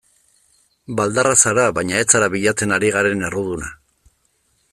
[0.99, 3.71] Baldarra zara baina ez zara bilatzen ari garen erruduna.